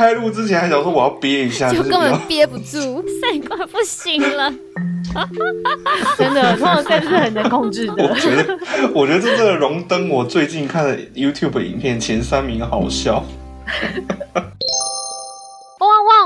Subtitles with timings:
[0.00, 4.50] 开录之前还想说我要憋一下，就根本憋不住，赛快不行了。
[6.16, 8.14] 真的，通常赛是很难控制我的。
[8.18, 8.58] 觉得，
[8.94, 13.22] 我觉得这真的荣登我最近看的 YouTube 影片前三名，好笑。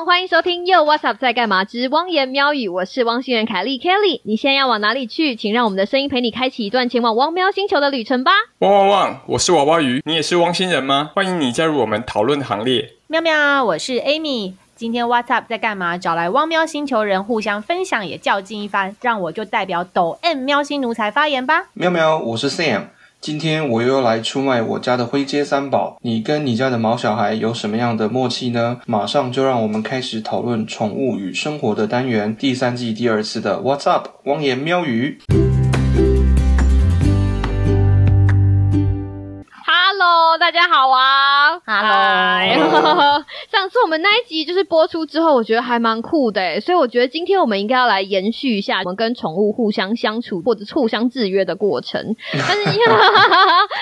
[0.04, 4.20] 欢迎收听又 What's Up 在干嘛之汪言喵语，我是汪星人凯莉 Kelly。
[4.24, 5.34] 你现在要往哪里去？
[5.34, 8.32] 请让我们的声音陪你开启一段前往汪喵星球的旅程吧。
[8.58, 9.20] 汪汪汪！
[9.28, 11.10] 我是娃娃鱼，你也是汪星人吗？
[11.14, 12.92] 欢迎你加入我们讨论行列。
[13.06, 14.52] 喵喵，我是 Amy。
[14.76, 15.96] 今天 What's Up 在干嘛？
[15.96, 21.68] 找来汪喵星球人互相分享，也较劲一番，让我就代表抖 M 喵星奴才发言吧。
[21.72, 22.88] 喵喵，我是 Sam。
[23.24, 28.82] 今天我又来出卖我家的灰阶三宝，你跟你家的毛小孩有什么样的默契呢？
[28.84, 35.22] 马上就让我们开始讨论宠物与生活的单元，第三季第二次的 What's Up 汪言喵语。
[40.26, 52.16] Hello，大家好啊 Hello 上次我们那一集就是播出之后，我觉得还蛮酷的诶，所以我觉得今天我们应该要来延续一下我们跟宠物互相相处或者互相制约的过程。
[52.32, 52.64] 但是，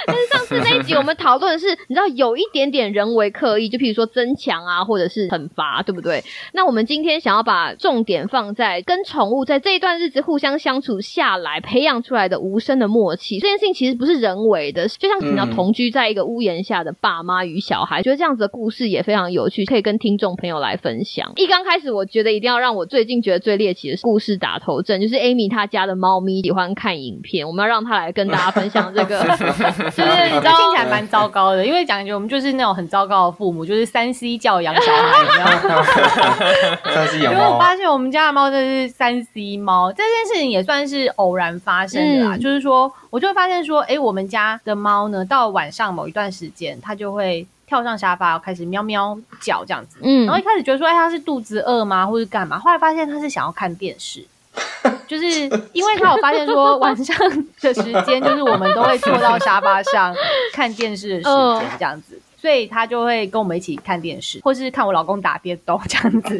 [0.08, 6.24] 但是上次那一集我们讨论的是，你知道有一点点人为刻意，就譬如说增强啊，或者是惩罚，对不对？
[6.52, 13.38] 那我们今天想要把重点放在跟宠物在这一段日子互相相处下来，培养出来的无声的默契。
[13.38, 21.32] 这件事情其实不是人为的，就像你要嗯同居在一个屋檐下的爸妈与小孩，觉得这样子的故事也非常有趣，可以跟听众朋友来分享。
[21.36, 29.20] 一刚开始，我觉得一定要让我最近觉得最猎奇的故事打头阵，就是 Amy 她家的猫咪喜欢看影片，我们要让她来跟大家分享这个，
[29.90, 35.12] 就是你知这道听起来蛮糟糕的，因为讲究我们就是那种很糟糕的父母，就是三 C 教养小孩？
[36.84, 42.36] 三 C 养因为我猫，发现我们家的猫真的是三 C 猫，这件事情也算是偶然发生的啦。
[42.36, 49.98] 嗯就是说，我就会发现说，哎、我们家的猫呢，到晚上某一段时间，它就会跳上沙发，开始喵喵叫这样子。
[50.02, 52.58] 嗯然后一开始觉得说，哎、它是肚子饿吗，或者干嘛？
[52.58, 54.24] 后来发现它是想要看电视。
[55.06, 55.26] 就是
[55.74, 57.16] 因为他有发现说晚上
[57.60, 60.14] 的时间，就是我们都会坐到沙发上
[60.54, 66.36] 看电视的时嗯间这样子，所以他就会跟我们一起看电视，或是看我老公打电动这样子。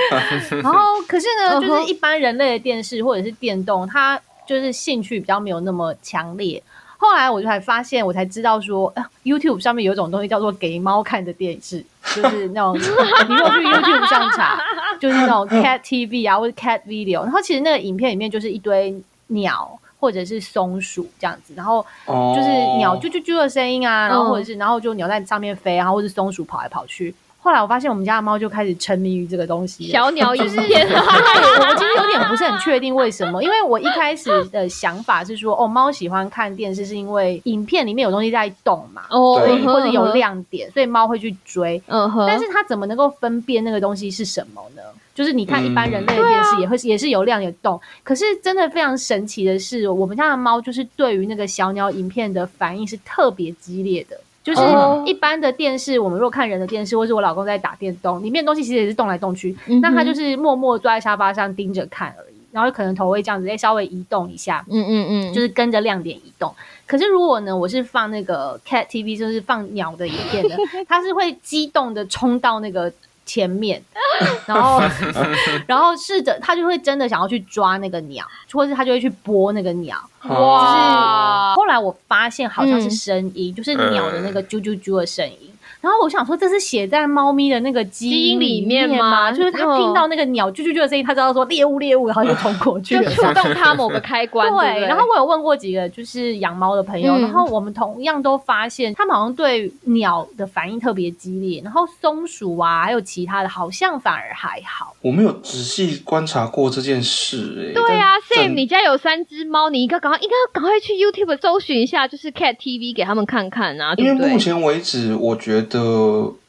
[0.62, 6.62] 然后可是呢，就是一般人类的电视或者是电动，它就是兴趣比较没有那么强烈。
[6.96, 11.84] 后来我就才发现，我才知道说、呃、，YouTube 上面有一种东西叫做给猫看的电视，
[12.14, 14.58] 就是那种 你如果去 YouTube 上查，
[14.98, 18.94] 就是那种 Cat TV 啊，或者 Cat Video，然后其实那个影片里面就是一堆
[19.26, 27.14] 鸟或者是松鼠这样子，然后哦就是鸟啾啾啾的声音啊，然后嗯或者是然后就鸟在上面飞，然后或者是松鼠跑来跑去。
[27.44, 39.34] 后来我发现我们家的猫就开始沉迷于这个东西，小鸟影片， 对，我其实有点不是很确定为什么，因为我一开始的想法是说，哦，猫喜欢看电视是因为影片里面有东西在动嘛，哦
[39.66, 41.82] 或者有，亮点，所以猫会去追。
[41.88, 44.80] 嗯哼，但是它怎么能够分辨那个东西是什么呢？
[45.14, 54.18] 就是你看一般人类的嗯电视也会、也是有亮有动，可是真的非常神奇的是，我们家的猫就是对于那个小鸟影片的反应是特别激烈的。
[54.44, 55.02] 就是哦。
[55.04, 66.54] 一般的电视，我们如果看人的电视，或是我老公在打电动，里面的东西其实也是动来动去，嗯那他就是默默坐在沙发上盯着看而已，然后可能头会这样子，哎，稍微移动一下，嗯嗯嗯，就是跟着亮点移动。
[66.86, 70.54] 可是如果呢，我是放那个 Cat TV，就是放鸟的影片的，
[70.86, 72.92] 它是会激动的冲到那个
[73.26, 73.82] 前面，
[74.46, 74.80] 然后
[75.66, 79.96] 然后试着他就会真的想要去抓那个鸟，或是他就会去拨那个鸟。
[80.22, 81.54] 就是哇。
[81.54, 82.90] 后来我发现好像是嗯。
[82.90, 85.53] 声音，就是鸟的那个啾啾啾的声音。
[85.84, 89.32] 然后我想说，这是写在猫咪的那个基基因里里面吗吗？
[89.32, 93.10] 就是它嗯听到那个鸟啾啾啾的声音，它知道说猎物猎物，然后就冲过 去就。
[93.10, 104.94] 触动它某个开关，对然后我有问过几个就是养猫的朋友，嗯然后我们同样都发现，他们好像对鸟的反应特别激烈，然后松鼠啊，还有其他的，好像反而还好。
[105.02, 114.38] 我没有仔细观察过这件事、哎，对啊但，Sam，你家有三只猫，你应该赶快应该要赶快去 YouTube 搜寻一下，就是 Cat TV 给他们看看啊，对不对因为目？
[114.38, 115.73] 前为止，我觉得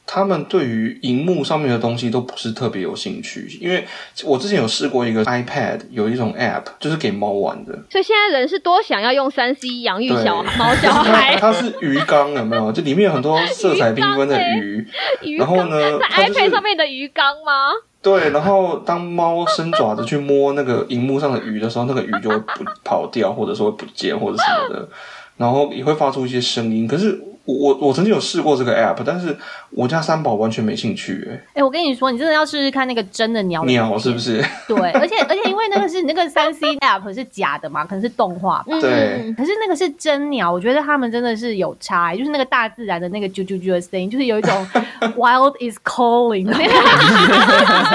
[0.06, 3.48] 他们对于荧幕上面的东西都不是特别有兴趣。
[3.60, 3.84] 因为
[4.24, 12.70] 我之前有试过一个 iPad，有一种 App 就是给猫玩的，所以现在人是多想要用三 C 养育小猫小它孩， 它是鱼缸，有没有？
[12.72, 14.86] 就里面有很多色彩缤纷的鱼。
[15.22, 17.72] 鱼然后呢在 iPad 上面的鱼缸吗？
[18.00, 24.88] 对，然后当猫伸爪子去摸那个荧幕上的鱼的时候，那个鱼就会不跑掉，或者说会不见，或者什么的，
[25.36, 26.86] 然后也会发出一些声音。
[26.86, 29.36] 可是我我我曾经有试过这个 app，但是
[29.70, 31.26] 我家三宝完全没兴趣。
[31.30, 34.44] 哎，哎，我跟你说，你真的要试试看那个真的鸟鸟是不是？
[34.66, 38.80] 对，而且而且因为那个是那个三 C app 是假的嘛，可能是动画嗯。
[38.80, 39.32] 对。
[39.38, 44.66] 可是那个是真鸟，我觉得他们真的是有差，就是那个大自然的那个啾啾啾的声音，就是有一种
[45.16, 46.50] wild is calling。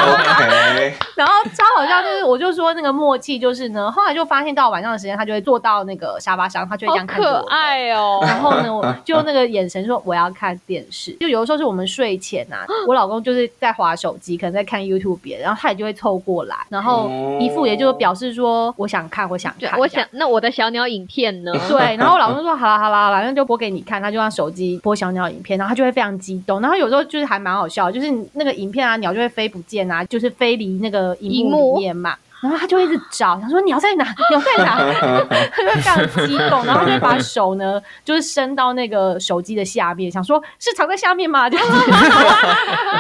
[0.02, 0.94] OK。
[1.16, 7.42] 然后超好笑，就是我就说那个默契就是呢，后来就发现到晚上的时间，他就会坐到那个沙发上，他就会这样看着我。
[7.42, 8.20] 可爱哦。
[8.24, 9.41] 然后呢，我就那个。
[9.48, 17.10] 眼神说我要看电视，就有的时候是我们睡前啊， 我老公就是在划手机，可能在看 YouTube，然后他也就会凑过来，然后
[17.40, 21.52] 一副也就表示说我想看，我想看，我想那我的小鸟影片呢？
[21.70, 32.16] 对， 然后我老公说好啦好啦，好啦，那就播给你看，他就让手机播小鸟影片，然后他就会非常激动，然后有时候就是还蛮好笑，就是那个影片啊，鸟就会飞不见啊，就是飞离那个荧幕里面嘛。
[32.42, 34.04] 然后他就一直找，想说鸟在哪？
[34.32, 34.78] 鸟在哪？
[35.52, 41.44] 他就非常激动，然后就把 手呢，就是伸到那个手机的下面，想说是藏在下面吗？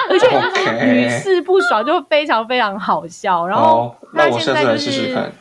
[0.09, 0.27] 而且
[0.85, 3.47] 屡试不爽，就非常非常好笑。
[3.47, 5.31] 然后他现在就是。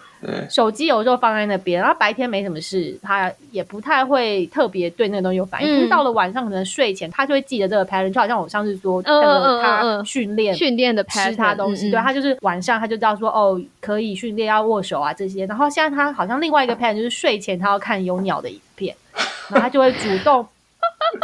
[0.51, 5.75] 手机有时候放在那边，然后白天没什么事，他也不太会特别对那个东西有反应。
[5.75, 15.47] 可是到了晚上，可能睡前他就会记得这个 pattern，就好像我上次说那个他训练训练的吃他东西，对他就是晚上他就知道说哦可以训练要握手啊这些。
[15.47, 18.95] 然后现在他好像另外一个 pattern 就是睡前他要看有鸟的影片，
[19.49, 20.47] 然后他就会主动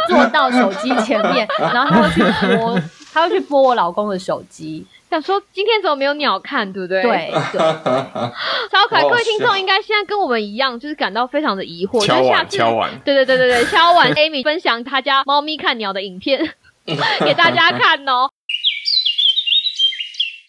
[0.09, 2.79] 坐到手机前面， 然后他会去拨，
[3.17, 4.85] 他会去拨我老公的手机。
[5.09, 7.01] 想说今天怎么没有鸟看，对不对？
[7.01, 7.31] 对对，
[8.69, 9.01] 超可爱。
[9.01, 12.05] 各位听众应该现在跟我们一样，就是感到非常的疑惑。
[12.05, 12.91] 敲完，敲完。
[13.05, 14.11] 对对对对对，敲完。
[14.13, 16.53] Amy 分享他家猫咪看鸟的影片
[16.85, 18.29] 给大家看哦。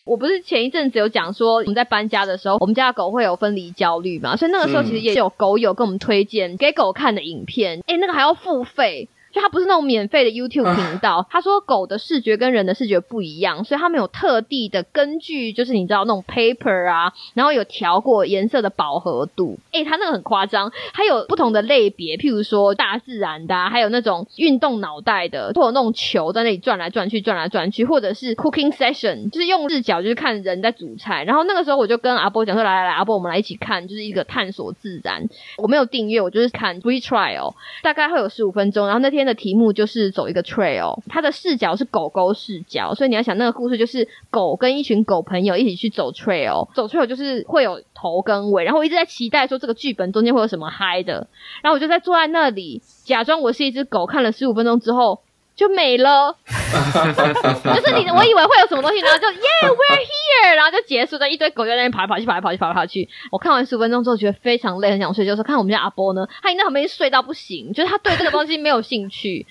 [0.05, 4.35] 我不是前一阵子有讲说，我们在搬家的时候，我们家的狗会有分离焦虑嘛？
[4.37, 7.81] 所以那个时候其实也有狗友跟我们推荐给狗看的影片。
[7.87, 9.09] 哎，那个还要付费。
[9.33, 19.59] 就它不是那种免费的 YouTube 频道，他说狗的视觉跟人的视觉不一样，所以他们有特地的根据，就是你知道那种 paper 啊，然后有调过颜色的饱和度。
[19.73, 31.25] 诶，他那个很夸张，还有不同的类别，譬如说大自然的，还有那种运动脑袋的，或者那种球在那里转来转去、转来转去，或者是 cooking session，就是用视角就是看人在煮菜。
[31.25, 35.29] 然后那个时候我就跟阿波讲说：“来来来，阿波，我们来一起看，就是一个探索自然。”
[35.59, 38.87] 我没有订阅，我就是看 free trial，大概会有十五分钟。
[38.87, 39.19] 然后那天。
[39.29, 51.29] 的题目就是走一个 trail，它的视角是狗狗视角，所以你要想那个故事就是狗跟一群狗朋友一起去走 trail，走 trail 就是会有头跟尾，然后我一直在期待说这个剧本中间会有什么嗨的，
[51.63, 55.21] 然后我就在坐在那里假装我是一只狗，看了十五分钟之后。
[55.59, 63.09] 就没了， 就是你，我以为会有什么东西，然后就 Yeah，we're here，然后就结束在，一堆狗在那边跑来跑去，跑来跑去，跑来跑去。
[63.33, 69.45] 我看完十五分钟之后，觉得非常累，很想睡，觉说看我们家阿波呢，他应该很没睡到不行，就是他对这个东西没有兴趣。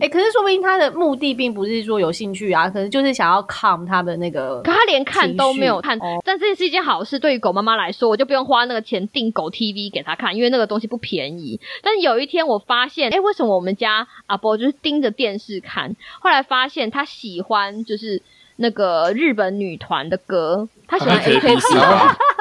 [0.00, 5.98] 哎，可是说不定他的目的并不是说有兴趣啊，可能就是想要 calm 他的那个，可他连看都没有看。
[6.24, 11.60] 但这是一件好事，对于狗妈妈来说，我就不用花那个钱订狗 TV 给他看，因为那个东西不便宜。
[11.82, 15.41] 但是有一天我发现，哎，为什么我们家阿波就是盯着电视？
[15.42, 18.22] 试看，后来发现他喜欢就是
[18.56, 22.16] 那个日本女团的歌，他喜欢 A K B 四八，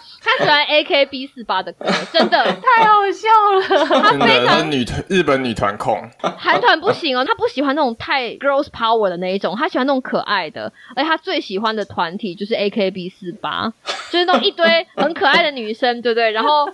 [0.24, 3.84] 他喜欢 A K B 四八的歌，真的太好笑了。
[4.00, 6.00] 他非常女日本女团控，
[6.38, 13.72] 韩团不行哦，他不喜欢那种太 girls power 的那一种，他喜欢那种可爱的，而且他最喜欢的团体就是 A K B 四八。
[14.10, 16.30] 就是那种一堆很可爱的女生，对不对？
[16.32, 16.66] 然后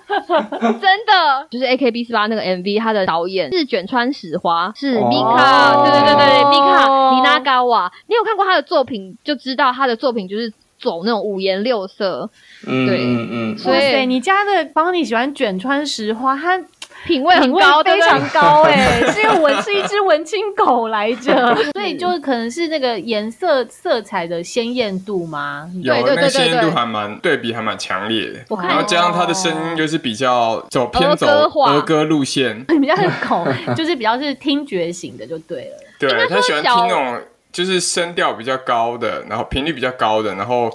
[0.59, 7.93] 真的就是 A K B 四八那个 M V，他的导演是卷川史花，是 Mika，对对对对，Mika 高瓦。
[8.09, 12.29] 你有看过他的作品，就知道他的作品就是走那种五颜六色。
[12.65, 13.59] 对，嗯嗯。
[13.59, 16.61] 所以你家的帮你喜欢卷川石花，它。
[17.07, 25.71] 品味很高，非常高哎， 是因为我是一只文青狗来着， 所以就是可能是那个颜色色彩的鲜艳度吗？
[25.85, 31.29] 对对对鲜艳度还蛮对比还蛮强烈的，然后加上他的声音就是比较走偏走
[31.67, 35.77] 儿歌路线， 比较是口，就是比较是听觉型的就对了。
[36.01, 37.21] 对他喜欢听那种
[37.53, 40.71] 就是声调比较高的，然后频率比较高的，然后。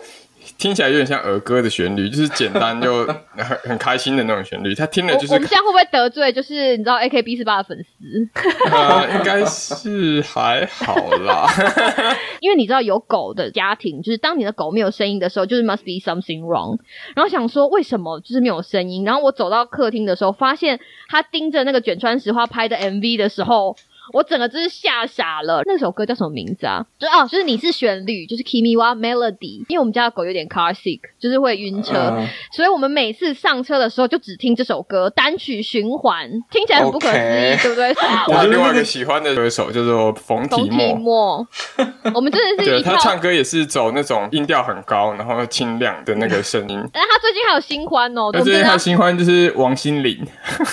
[0.58, 3.06] 听起来有点像儿歌的旋律，就是简单又
[3.38, 4.76] 很很开心的那种旋律。
[4.76, 5.34] 他听了就是。
[5.34, 6.34] 我们这样会不会得罪？
[6.34, 8.30] 就是你知道 A K B 四八的粉丝？
[8.70, 11.48] 呃，应该是还好啦。
[12.42, 16.78] 因为你知道有狗的家庭，就是当你的狗没有声音的时候，就是 must be something wrong。
[17.16, 19.06] 然后想说为什么就是没有声音？
[19.06, 23.78] 然后我走到客厅的时候，发现他盯着那个卷川石花拍的 M V 的时候。
[24.12, 25.62] 我整个真是吓傻了。
[25.66, 26.86] 那首歌叫什么名字啊？
[27.00, 29.64] 就哦，就是你是旋律，就是 Kimiwa Melody。
[29.70, 37.94] 因为我们家的狗有点 car sick，就是会晕车，嗯所以我们每次上车的时候就只听这首歌，单曲循环，听起来很不可思议对不对？
[38.28, 41.48] 我另外一个喜欢的歌手叫做冯提冯提莫，
[42.14, 42.92] 我们真的是对一套。
[42.92, 46.84] 他唱歌也是走那种音调很高，然后清亮的那个声音。
[46.92, 50.26] 但 他最近还有新欢哦，而且我们真的他新欢就是王心凌，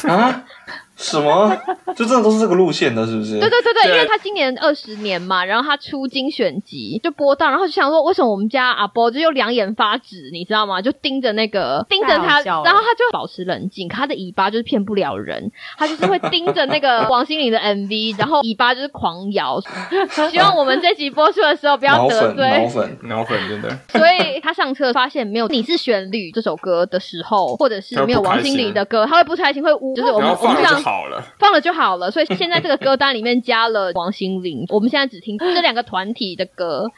[0.08, 0.44] 啊？
[1.00, 1.56] 什么？
[1.96, 3.40] 就真的都是这个路线的，是不是？
[3.40, 10.80] 对对对对，对因为他今年二十年嘛，然后他出精选集就播到，然后就想说，为什么我们家阿波就又两眼发直，你知道吗？
[10.82, 19.58] 就盯着那个盯着他，然后他就保持冷静，可他的尾巴就是骗不了人，他就是会盯着那个王心凌的 MV， 然后尾巴就是狂摇。
[20.30, 22.68] 希望我们这集播出的时候不要得罪。
[22.72, 22.98] 粉。
[23.04, 23.68] 脑粉真的。
[23.88, 32.10] 所以他上车发现没有《你是旋律》这首歌的时候，或者是没有王心凌的歌，他会不开心，会呜，就是我们我们上好了，放了就好了。
[32.10, 36.90] 所以现在这个歌单里面加了王心凌， 我们现在只听这两个团体的歌，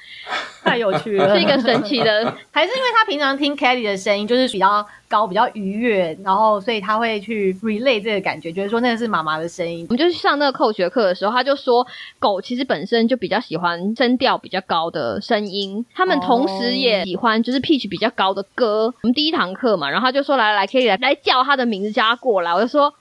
[0.64, 2.34] 太有趣了，是一个神奇的。
[2.50, 9.94] 还是因为他平常听 Kelly 的声音就是比较高、比较愉悦，然后所以他会去 relay 这个感觉，觉得说那个是妈妈的声音我。
[9.94, 11.86] 们就是上那个扣学课的时候，他就说
[12.18, 18.94] 狗其实本身就比较喜欢声调比较高的声音，他们同时也喜欢就是 pitch 比较高的歌。
[19.02, 22.94] 我们第一堂课嘛，然后他就说来来 Kelly 来来叫他的名字叫他过来，我就说。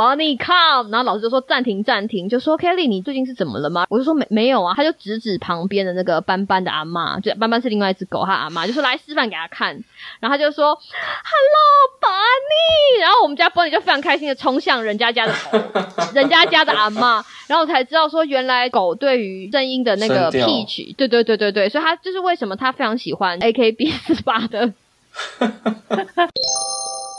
[0.00, 3.84] Bonnie come，然后老师就说暂停暂停，就说 Kelly 你最近是怎么了吗？
[3.90, 9.84] 我就说没没有啊，他就指指旁边的那个斑斑的阿妈，就斑斑是另外一只狗，他阿妈就说来示范给他看，
[10.20, 15.58] 然后他就说 Hello Bonnie，然后我们家 Bonnie 就非常开心的冲向人家家的狗，
[16.14, 24.72] 人家家的阿妈，然后我才知道说原来狗对于声音的那个 pitch，对对对对对，所以他就是为什么他非常喜欢 AKB 四八的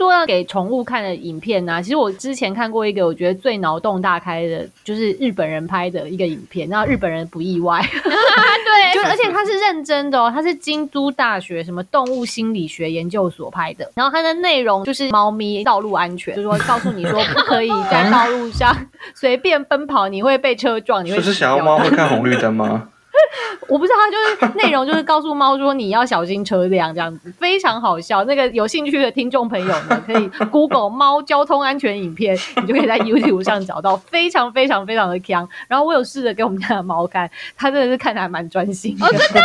[0.00, 18.74] 说要给宠物看的影片呢、其实我之前看过一个，我觉得最脑洞大开的，就是日本人拍的一个影片，然后日本人不意外， 对就而且他是认真的哦，他是京都大学什么动物心理学研究所拍的，然后它的内容就是猫咪道路安全，就是说告诉你说不可以在道路上
[19.14, 22.88] 随便奔跑，你会被车撞，你会就是想要猫会看红绿灯吗？
[23.68, 28.24] 我不知道，它就是内容就是告诉猫说你要小心车辆这样子，非常好笑。
[28.24, 35.48] 那个有兴趣的听众朋友呢，可以 Google 猫交通安全影片， 你就可以在 YouTube 上找到，非常非常非常的强。
[35.68, 39.40] 然后我有试着给我们家的猫看，它真的是看得还蛮专心真的，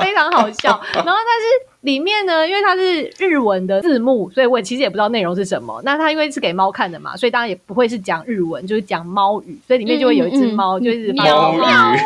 [0.00, 0.80] 非常好笑。
[0.94, 1.73] 然后但是。
[1.84, 5.80] 里面呢，因为它是日文的字幕，所以我其实也不知道内容是什么。
[5.84, 11.98] 那它因为是给猫看的嘛，所以当然也不会是讲日文，就是讲猫语，所以里面就会有一只猫，就是喵喵猫喵语，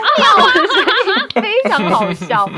[1.40, 2.50] 非常好笑。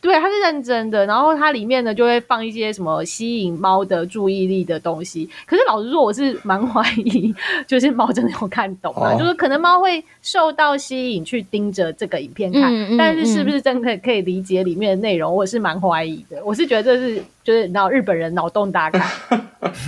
[0.00, 5.28] 对，它是认真的，然后它里面呢就会放一些什么吸引猫的注意力的东西。
[5.44, 7.34] 可是老实说，我是蛮怀疑，
[7.66, 16.42] 就是猫真的有看懂啊，哦就是可能猫会受到吸引去盯着这个影片看，嗯嗯但是是不是真的可以理解里面的内容，我是蛮怀疑的。
[16.42, 19.02] 我是觉得这是就是你知道日本人脑洞大开，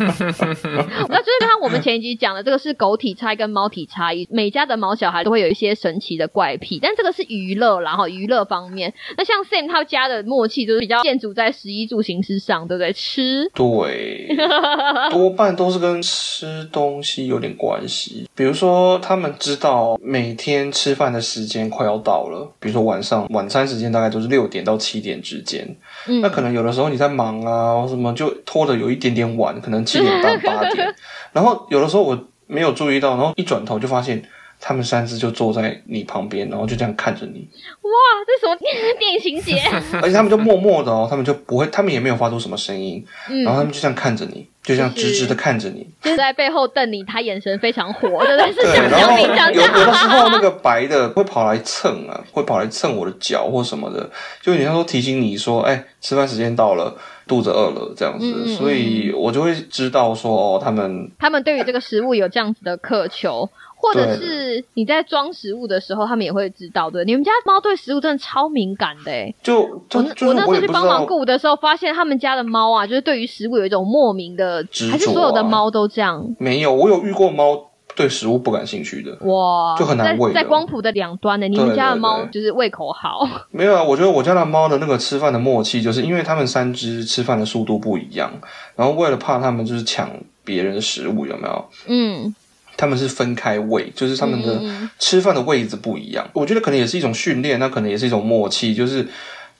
[1.08, 12.92] 那就是像我们前一集讲的，这个是狗体差异跟猫体差异，每家的毛小孩都会有一些神奇的怪癖，但这个是娱乐啦，然后娱乐方面，那像 Sam 他家的默契就是比较建筑在十一住行之上，对不对？
[12.92, 14.28] 吃，对，
[15.10, 18.28] 多半都是跟吃东西有点关系。
[18.34, 25.66] 比如说，他们知道每天吃饭的时间快要到了，比如说晚上晚餐时间大概都是六点到七点之间。
[26.06, 30.94] 嗯那可能有的时候你在忙啊，或什么就拖的有一点点晚，可能七点半八点。
[31.32, 34.22] 然后有的时候我没有注意到，然后一转头就发现
[34.58, 37.46] 他们三只就坐在你旁边，然后就这样看着你，
[37.82, 37.90] 哇，
[38.26, 38.56] 这什么
[38.98, 39.60] 电影情节？
[40.00, 43.04] 而且他们就默默的哦，他们就不会，他们也没有发出什么声音，
[43.44, 45.86] 然后他嗯，们就这样看着你，就这样直直的看着你。
[46.00, 48.52] 就是在背后瞪你，他眼神非常火，对不对？
[48.52, 54.08] 是对，像然后有有的时候那个白的会跑来蹭啊，会跑来蹭我的脚或什么的，
[54.40, 67.04] 就有点像说提醒你说，哎，吃饭时间到了，肚子饿了这样子，所以我就会知道说，哦，他们他们对于这个食物有这样子的渴求， 或者是你在装食物的时候，他们也会知道的。
[67.04, 76.34] 你们家猫对食物真的超敏感的诶、就就我我那时候去帮忙顾的时候，发现他们家的猫啊，就是对于食物有一种莫名的，执着啊还是所有的猫都这样？
[76.38, 88.30] 没有，我有遇过猫对食物不感兴趣的，哇，就很难喂在在光谱的两端呢，你们家的猫就是胃口好，没有啊，我觉得我家的猫的那个吃饭的默契，就是因为它们三只吃饭的速度不一样，
[88.76, 90.10] 然后为了怕它们就是抢
[90.44, 91.68] 别人的食物，有没有？
[91.86, 92.34] 嗯，
[92.76, 94.60] 他们是分开喂，就是他们的
[94.98, 96.28] 吃饭的位置不一样。
[96.34, 99.08] 我觉得可能也是一种训练，那可能也是一种默契，就是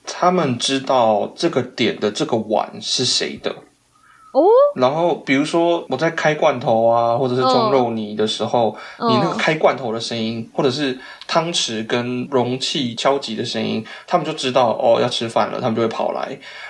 [0.05, 3.55] 他们知道这个点的这个碗是谁的，
[4.31, 4.43] 哦，
[4.75, 16.27] 然后比如说我在开罐头啊，或者是装肉泥的时候，嗯你那个开罐头的声音，或者是汤匙跟容器敲击的声音，他们就知道哦要吃饭了，他们就会跑来。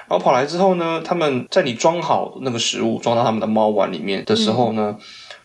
[0.07, 4.95] 然后跑来之后呢，他们在你装好那个食物装到他们的猫碗里面的时候呢，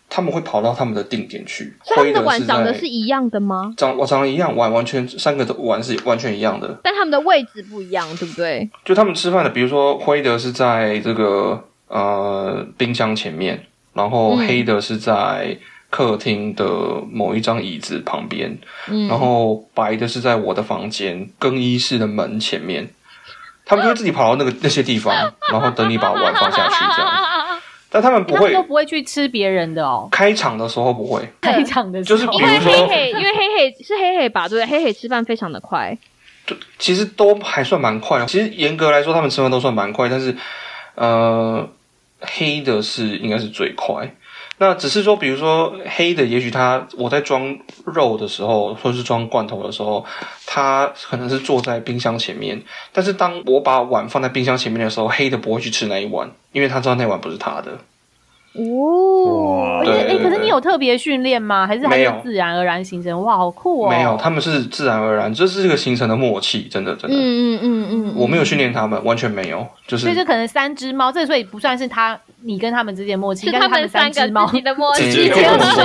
[0.09, 1.75] 他们会跑到他们的定点去。
[1.83, 3.75] 所以他们的碗长得是一样的吗？
[3.77, 6.79] 长我长得一样，碗完全三个的碗是完全一样的。
[6.85, 8.71] 但他们的位置不一样，对不对？
[8.85, 15.57] 就他们吃饭的，比如说灰的是在这个呃冰箱前面，然后嗯黑的是在
[15.91, 16.67] 客厅的
[17.11, 18.59] 某一张椅子旁边，
[18.89, 22.89] 嗯，然后白的是在我的房间更衣室的门前面。
[23.65, 25.15] 他们就会自己跑到那个那些地方，
[25.53, 27.11] 然后等你把碗放下去这样。
[27.89, 30.09] 但他们不会都不会去吃别人的哦。
[30.11, 34.67] 开场的时候不会， 开场的时 就是因为黑黑，因为黑黑是黑黑吧，对？
[34.67, 35.97] 黑黑吃饭非常的快，
[36.79, 38.27] 其实都还算蛮快的。
[38.27, 40.35] 其实严格来说，他们吃饭都算蛮快，但是
[40.97, 41.67] 呃，
[42.23, 44.15] 黑的是应该是最快。
[44.59, 50.05] 那只是说，比如说黑的，也许他我在装肉的时候，或者是装罐头的时候，
[50.47, 52.63] 他可能是坐在冰箱前面。
[52.93, 57.77] 但是当我把碗放在冰箱前面的时候，黑的不会去吃那一碗，因为他知道那碗不是他的。
[58.55, 61.67] 哦哎，对对可是你有特别训练吗？
[61.67, 63.23] 还是还是没有自然而然形成？
[63.23, 63.91] 哇，好酷哦！
[63.91, 67.17] 没有，他们是自然而然，这是这个形成的默契，真的真的。
[67.17, 75.35] 嗯嗯嗯嗯，我没有训练他们，完全没有，就是所以这可能三只猫，这所以不算是他你跟他们之间默契，是应该是他们三只猫自己的默直契接。
[75.35, 75.85] 这么说，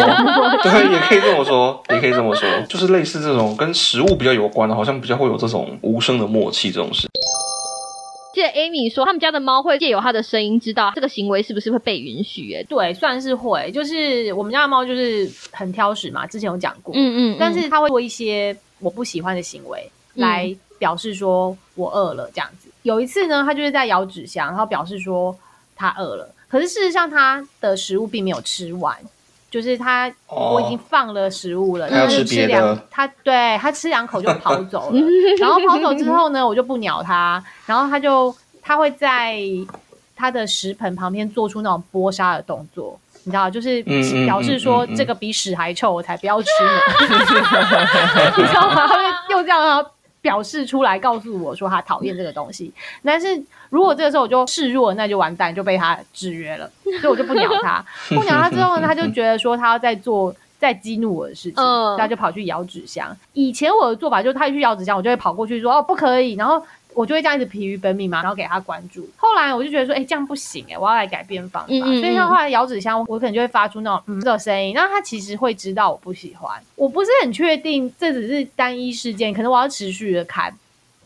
[0.64, 7.08] 对，也可以这么说，也可以这么说，就是类似这种跟食物比较有关的，好像比较会有这种无声的默契这种事。
[8.38, 12.54] 记得 Amy 说，他们家的猫会借由它的声音知道这个行为是不是会被允许。
[12.54, 22.70] 哎，对，算是会，就是我们家的猫就是很挑食嘛，之前有讲过，嗯嗯，但是它会做一些我不喜欢的行为嗯来表示说我饿了这样子。
[22.84, 25.36] 有一次呢，它就是在咬纸箱，然后表示说
[25.76, 28.96] 它饿了，可是事实上它的食物并没有吃完。
[29.50, 30.54] 就是他，哦。
[30.56, 32.62] 我已经放了食物了，它要但是吃别的。
[32.62, 35.02] 两，它对他吃两口就跑走了，
[35.40, 39.40] 然后跑走之后呢，我就不鸟他，然后他就他会在
[40.16, 43.82] 他的食盆旁边做出那种剥沙的动作，你知道，就是
[44.26, 46.72] 表示说这个比屎还臭，我才不要吃呢，
[48.38, 48.88] 你知道吗？
[48.88, 49.90] 他会用这样然后
[50.22, 52.72] 表示出来，告诉我说他讨厌这个东西。
[53.04, 57.84] 但是如果这个时候我就示弱，那就完蛋，就被他制约了，所以我就不鸟他。
[58.10, 60.36] 不鸟他之后呢，他就觉得说他要再做。
[60.60, 63.16] 在激怒我的事情，嗯他就跑去咬纸箱。
[63.34, 66.60] 以前我的做法就是，他一去咬纸箱，我就会跑过去说：“哦，不可以。”然后
[66.98, 69.08] 我就会这样一直疲于奔命嘛，然后给他关注。
[69.18, 71.68] 后来我就觉得说：“哎、这样不行哎、我要来改变方法。
[71.70, 74.74] 嗯嗯嗯所以像后来咬纸箱，我可能就会发出那种嗯的声音。
[74.74, 80.52] 那他其实会知道我不喜欢，我不是很确定这只是单一事件，可能我要持续的看。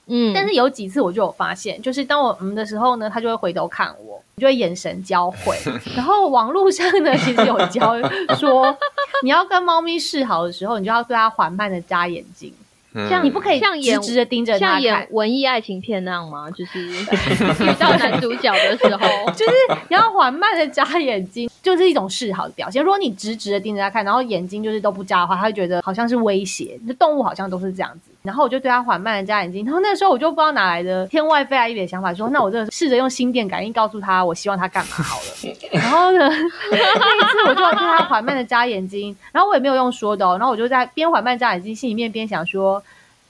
[0.07, 5.57] 嗯，但是有几次我就有发现，就是当我嗯的时候呢，他就会回头看我，就会眼神交汇。
[5.95, 7.95] 然后网络上呢，其实有教
[8.35, 8.75] 说，
[9.23, 12.60] 你要跟猫咪示好的时候，你就要对它缓慢的眨眼睛，嗯
[13.09, 15.07] 像你不可以像演直直的盯着像演。
[15.11, 16.49] 文艺爱情片那样吗？
[16.51, 16.79] 就是
[17.63, 19.51] 遇到男主角的时候， 就是
[19.89, 22.83] 你要缓慢的眨眼睛，就是一种示好的表现。
[22.83, 26.77] 如果你直直的盯着他看，然后眼睛就是都不眨的话，他会觉得好像是威胁。
[26.87, 28.10] 就动物好像都是这样子。
[28.23, 35.25] 然后我就对他缓慢的眨眼睛，然后那时候我就不知道哪来的天外飞来一笔的想法说，那我就试着用心电感应告诉他我希望他干嘛好了。
[35.71, 36.29] 然后呢，
[36.69, 42.83] 那一次我就对他缓慢的眨眼睛，然后我也没有用说的哦，然后我就在边缓慢眨眼睛，心里面边想说，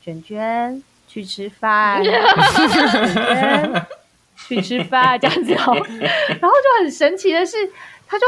[0.04, 2.04] 卷卷去吃饭，
[4.36, 5.74] 去吃饭这样子哦。
[5.74, 7.56] 然后就很神奇的是，
[8.08, 8.26] 他就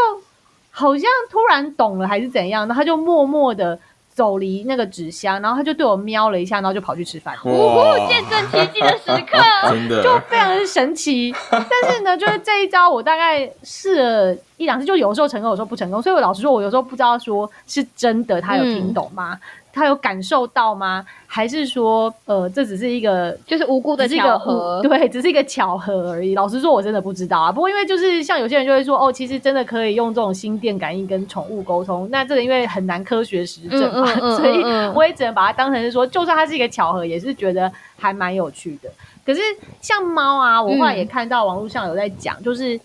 [0.72, 3.78] 好像突然懂了还是怎样，然后他就默默的
[4.14, 7.42] 走离那个纸箱，然后他就对我喵了一下，然后就跑去吃饭了。
[7.46, 9.38] 呜呼，见证奇迹的时刻。
[9.70, 16.02] 真的就非常的神奇，但是呢，就是这一招我大概试了一两次，就有时候成功，有时候不成功。
[16.02, 19.40] 所以我老实说，我有时候不知道说是真的他有听懂吗？
[19.76, 21.04] 他有感受到吗？
[21.26, 26.36] 还是说，呃，这只是一个就是无辜的巧合，误对，只是一个巧合而已。
[26.36, 27.52] 老实说，我真的不知道啊。
[27.52, 32.08] 不过因为就是像有些人就会说，哦，其实真的可以用这种心电感应跟宠物沟通。
[32.12, 34.64] 那这个因为很难科学实证嘛，嗯嗯嗯 所以
[34.96, 38.90] 我也只能把它当成是说，就算它是一个巧合，也是觉得还蛮有趣的。
[39.26, 39.42] 可是
[39.82, 42.80] 像猫啊，我后来也看到网络上有在讲，就是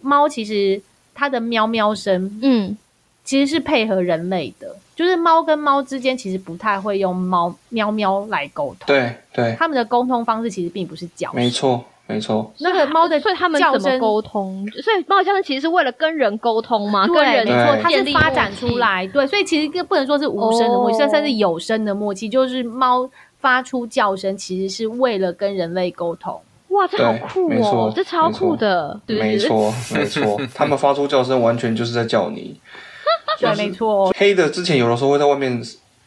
[0.00, 0.80] 猫其实
[1.14, 2.76] 它的喵喵声嗯，
[3.24, 8.86] 其实是配合人类的，就是猫跟猫之间其实不太会用猫喵喵来沟通。
[8.86, 14.66] 对对，它们的沟通方式其实并不是叫声，没错没错，那个猫的所以他们怎么沟通？
[14.82, 17.06] 所以猫叫声其实是为了跟人沟通吗？
[17.06, 18.78] 跟对，人没错，对它是发展出。
[18.78, 26.40] 来，对，所以其实更不能说是无声的默契，哦甚至有声的默契，就是猫发出叫声，其实是为了跟人类沟通。
[26.68, 29.36] 哇，这好酷哦，这超酷的，对没。
[29.36, 32.58] 错， 没错，他们发出叫声完全就是在叫你。
[33.40, 35.60] 对，没错，黑的之前有的时候会在外面，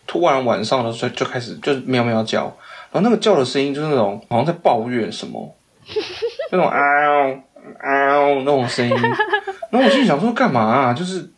[0.08, 2.44] 突然晚上的时候就开始就是喵喵叫，
[2.92, 5.54] 然后那个叫的声音就是那种好像在抱怨什么，
[6.52, 7.43] 那种嗷
[7.82, 8.96] 嗷那种声音。
[9.72, 10.93] 然后我心里想说干嘛啊？
[10.93, 11.30] 就是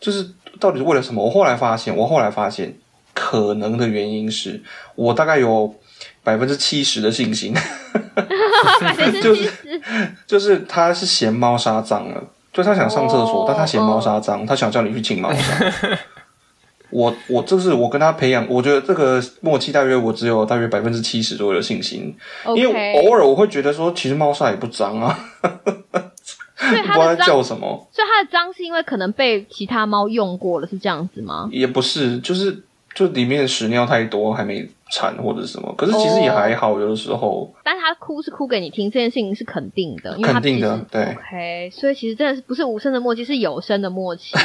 [0.00, 0.28] 就是
[0.60, 1.24] 到底是为了什么？
[1.24, 2.74] 我后来发现，我后来发现
[3.12, 4.62] 可能的原因是
[4.94, 5.74] 我大概有
[6.22, 7.54] 百分之七十的信心，
[9.22, 9.50] 就是，
[10.26, 15.64] 就是他是嫌猫砂脏了，就他想上厕所，哦但他嫌猫砂脏，他想叫你去清猫砂。
[16.94, 22.14] 我我这是我跟他培养，我觉得这个默契大约我只有大约百分之七十左右的信心，
[22.54, 25.18] 因为偶尔我会觉得说，其实猫砂也不脏啊，
[26.54, 31.48] 所以不知道它的脏，叫什么，所以它的脏是因为可能被其他猫用过了，是这样子吗？
[31.50, 32.62] 也不是，就是
[32.94, 44.36] 就里面屎尿太多还没铲或者是什么，可是其实也还好，有的时候但是它哭是哭给你听，这件事情是肯定的，肯定的对 OK，所以其实真的是不是无声的默契，是有声的默契？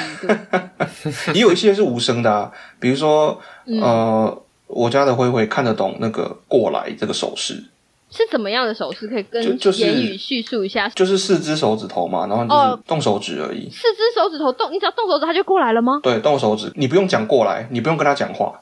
[1.33, 7.63] 也有一些是无声的啊，比如说嗯呃，我家的灰灰看得懂那个过来这个手势。
[8.11, 9.07] 是怎么样的手势？
[9.07, 10.89] 可以跟就就是言语叙述一下。
[10.89, 13.69] 就是四只手指头嘛，然后你就是哦动手指而已。
[13.69, 15.99] 四只手指头动，你只要动手指，它就过来了吗？
[16.01, 18.59] 对，动手指，你不用讲过来，你不用跟他讲话，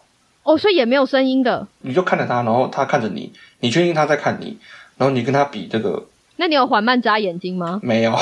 [0.47, 1.67] 哦，所以也没有声音的。
[1.81, 4.57] 你就看着他，然后他看着你，你确定他在看你，
[4.97, 6.05] 然后你跟他比这个
[6.37, 7.81] 那你有缓慢眨眼睛吗？
[7.83, 8.11] 没有。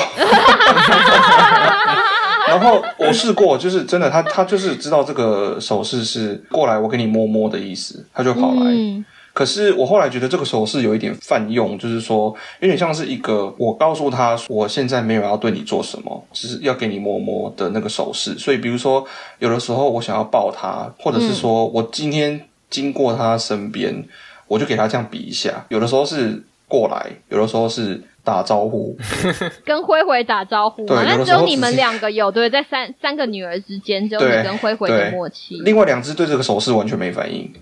[2.48, 8.72] 然后我试过，就是真的，他他就是知道这个手势是过来，我给你摸摸的意思，他就跑来。
[8.72, 9.04] 嗯，
[9.36, 18.34] 可是我后来觉得这个手势有一点泛用，就是说有点像是一个我告诉他我现在没有要对你做什么，只是要给你摸摸的那个手势。
[18.38, 19.06] 所以比如说
[19.38, 24.02] 有的时候我想要抱他，或者是说我今天经过他身边，
[24.48, 25.66] 我就给他这样比一下。
[25.68, 28.96] 有的时候是过来，有的时候是打招呼。
[29.66, 30.88] 跟灰灰打招呼嘛。
[30.88, 35.60] 对有的那只有你们两个有，对，在三三个女儿之间，只有你跟灰灰的默契。
[35.60, 37.52] 另外两只对这个手势完全没反应。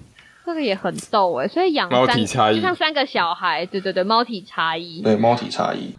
[0.44, 5.00] 这个也很逗哎，所以养猫三体差异就像三个小孩，对对对，猫体差异。
[5.02, 5.94] 对猫体差异。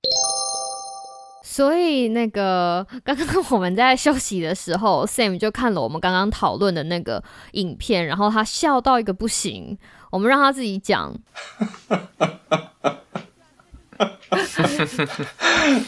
[1.43, 9.77] 所以那个刚刚我们在休息的时候， Sam 就看了我们刚刚讨论的那个影片，然后他笑到一个不行。
[10.11, 11.13] 我们让他自己讲，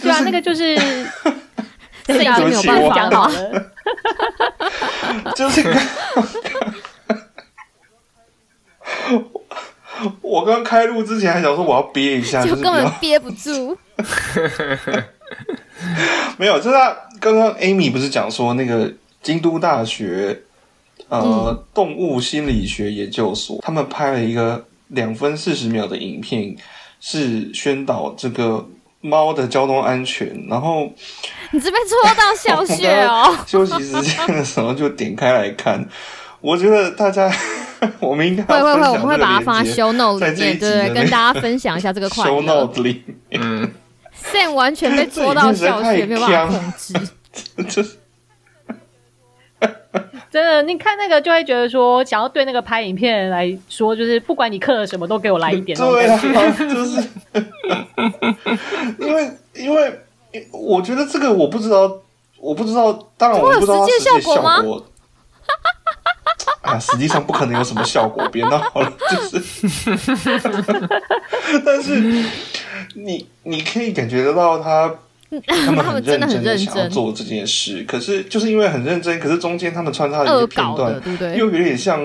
[0.02, 0.76] 对啊，那个就是。
[2.08, 3.12] 这已经没有办法讲？
[3.12, 3.72] 好了，
[5.36, 5.62] 就是
[10.22, 13.78] 我刚开录之前还想说我要憋一下， 就根本憋不住。
[16.38, 18.92] 没有，就是他刚刚 Amy 不是讲说那个
[19.22, 20.42] 京都大学
[21.10, 26.54] 呃、动物心理学研究所，他们拍了一个两分四十秒的影片，
[27.00, 28.68] 是宣导这个
[29.00, 30.92] 猫的交通安全，然后
[31.52, 33.34] 你这边戳到小雪哦。
[33.48, 35.88] 休息时间的时候就点开来看。
[36.42, 37.32] 我觉得大家，
[38.00, 42.54] 我们应该会会会，我们会把它放在这个 show note 里面，对对，跟大家分享一下这个快 show 乐。
[42.66, 43.72] note 里面，嗯
[44.32, 46.94] ，Sam 完全被 戳到笑穴，没有办法控制。
[47.68, 47.98] 就是
[50.30, 56.06] 真的，你看那个就会觉得说，想要对那个拍影片来说，就是不管你刻了什么，都给我来一点对。
[56.06, 56.20] 啊，
[56.58, 57.04] 就是
[59.00, 60.00] 因为因为
[60.52, 61.92] 我觉得这个我不知道，
[62.40, 64.86] 我不知道，当然我不知道它会有实际效效果吗果。
[66.68, 69.42] 啊，实际上不可能有什么效果，别闹了， 就是，
[71.66, 72.26] 但是
[72.96, 74.94] 你你可以感觉得到他
[75.66, 81.38] 他们很认真的想要做这件事，可是就是因为很认真，可是中间他们穿插的一恶些片段，对不对？
[81.38, 82.02] 又有点像，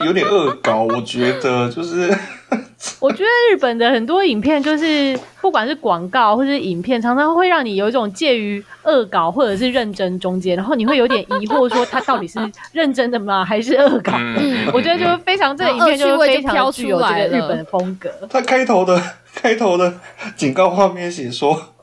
[0.00, 2.14] 有点恶搞，我觉得就是
[3.00, 12.38] 我觉得日本的很多影片，就是不管是广告或是影片，常常会让你有一种介于恶搞或者是认真中间，然后你会有点疑惑，说他到底是
[12.72, 14.12] 认真的吗，还是恶搞？
[14.16, 18.10] 嗯我觉得就是非常这个影片就是非常具有这个日本的风格。
[18.30, 19.00] 他开头的
[19.34, 19.94] 开头的
[20.36, 21.74] 警告画面写说，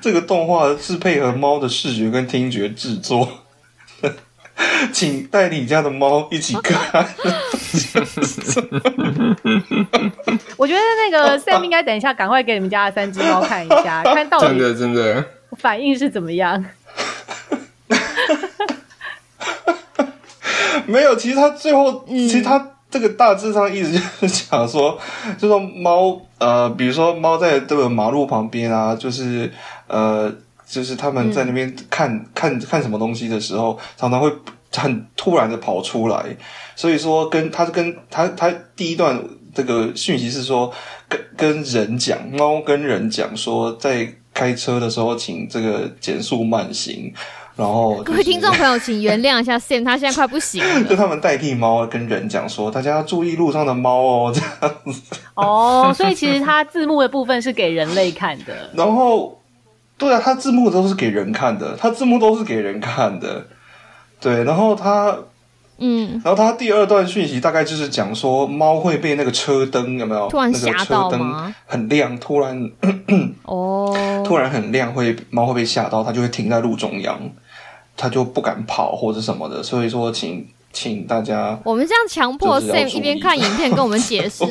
[0.00, 3.28] 这个动画是配合猫的视觉跟听觉制作，
[4.92, 6.76] 请带你家的猫一起看。
[10.56, 15.24] 我觉得那个 Sam 应该等一下赶快给你们家的三只猫看一下，看到底真的真的，
[15.58, 16.64] 反应是怎么样。
[20.86, 24.98] 没有，其实他最后，嗯其实他这个大致上意思就是讲说，
[25.38, 29.52] 就说猫，呃，比如说猫在这个马路旁边啊，就是
[29.86, 30.32] 呃，
[30.68, 34.30] 就是他们在那边看、看看什么东西的时候，常常会
[34.70, 36.24] 很突然的跑出来，
[36.76, 39.18] 所以说跟他跟他他第一段
[39.54, 40.72] 这个讯息是说
[41.08, 47.12] 跟跟人讲，猫跟人讲说，在开车的时候请这个减速慢行，
[47.56, 50.84] 然后、就是、各位听众朋友，请原谅一下 Sam，他现在快不行了。
[50.84, 55.00] 就他们代替猫跟人讲说，大家要注意路上的猫哦，这样子。
[55.34, 58.54] 哦，所以其实它字幕的部分是给人类看的。
[58.76, 59.40] 然后，
[59.98, 63.44] 对啊，它字幕都是给人看的，它字幕都是给人看的。
[64.20, 65.16] 对，然后它，
[65.78, 70.28] 嗯，然后它第二段讯息大概就是讲说，猫会被那个车灯有没有？
[70.28, 72.70] 突然那个吓车灯到吗很亮，突然
[73.42, 73.94] 哦，
[74.26, 77.18] 突然很亮，会猫会被吓到，它就会停在路中央，
[77.96, 79.62] 它就不敢跑或者什么的。
[79.62, 84.44] 所以说请，请大家我们这样强迫 Sam 一边看影片跟我们解释，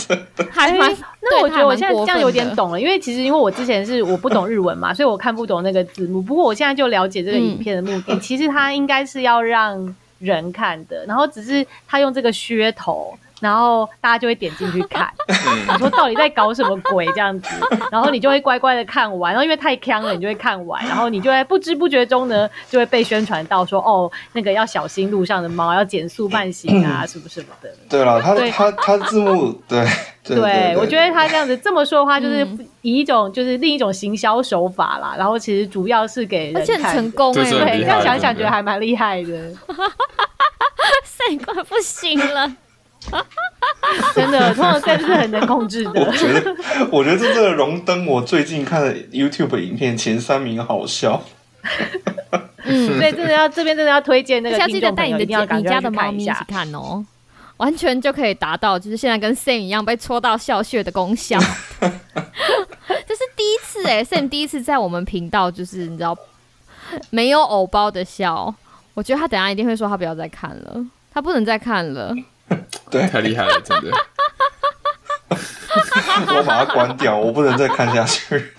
[0.50, 6.22] 还蛮哎那我觉得我现在这样有点懂了，因为其实因为我之前是我不懂日文嘛，所以我看不懂那个字幕。
[6.22, 13.16] 不过我现在就了解这个影片的目的， 其实它应该是要让人看的，然后只是他用这个噱头。
[13.40, 17.48] 然后大家就会点进去看，你说到底在搞什么鬼这样子，
[17.90, 27.68] 然后你就会乖乖的看完，然后因为太坑了，你就会看完，然后你就在不知不觉中呢，就会被宣传到说哦，那个要小心路上的猫，要减速慢行啊，什么什么的。
[27.88, 29.84] 对了，它对它它字幕对
[30.22, 35.14] 对对，我觉得他这样子子这么说的话，就是嗯以一种就是另一种行销手法啦。
[35.16, 39.32] 然后其实主要是给人而且很看的成功哎、对，这样想想觉得还蛮厉害的，
[41.08, 42.52] Sam 快不行了。
[44.14, 44.54] 真的。
[44.54, 46.12] 通常 Sam 是很能控制我的。
[46.12, 46.56] 觉得，
[46.90, 51.22] 我觉得这个荣登我最近看的 YouTube 影片前三名好笑。
[52.64, 56.32] 嗯， 所以真的要这边真的要推荐那个下次记得听众朋友，带你的你家的猫咪一起。
[56.48, 57.04] 看哦，
[57.58, 61.38] 完全就可以达到就是现在跟 Sam 一样被戳到笑穴的功效。
[61.80, 66.16] 这是第一次哎、s a m 第一次在我们频道就是你知道
[67.10, 68.54] 没有偶包的笑，
[68.94, 72.14] 我觉得他等一下一定会说他不要再看了，他不能再看了。
[72.90, 73.90] 对，太厉害了，真的。
[76.34, 78.52] 我把它关掉，我不能再看下去。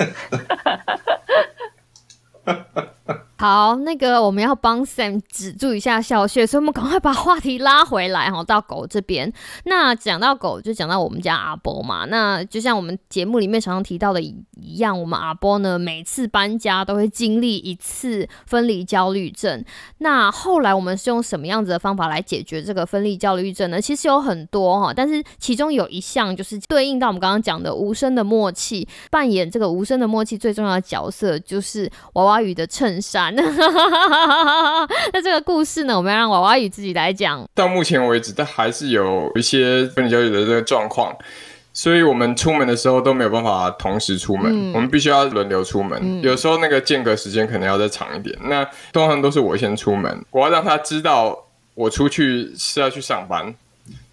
[3.39, 9.31] 好，那个我们要帮 Sam 止住一下笑穴，所以我们赶快把话题拉回来哈，到狗这边。
[9.63, 12.03] 那讲到狗，就讲到我们家阿波嘛。
[12.03, 19.63] 那就像我们节目里面常常提到的一一样，我们阿波呢每次搬家都会经历一次分离焦虑症。
[19.99, 23.79] 那后来我们是用什么样子的方法来解决这个分离焦虑症呢？
[23.79, 33.28] 其实有很多哈，但是其中有一项就是对应到我们刚刚讲的无声的默契，扮演这个无声的默契最重要的角色就是娃娃鱼的衬衫。
[35.13, 37.47] 那这个故事呢，我们要让娃娃鱼自己来讲。
[37.53, 41.15] 到目前为止，但还是有一些分离焦虑的这个状况，
[41.73, 45.99] 所以我们出门的时候都没有办法同时出门，嗯我们必须要轮流出门。
[46.01, 48.37] 嗯有时候那个间隔时间可能要再长一点。
[48.43, 53.53] 那通常都是我先出门，我要让他知道我出去是要去上班。